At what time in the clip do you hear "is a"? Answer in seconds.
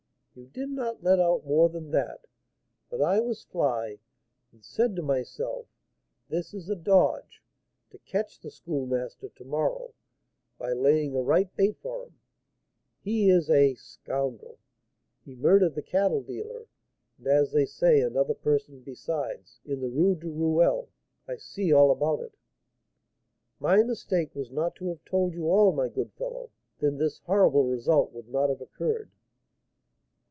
6.53-6.75, 13.29-13.75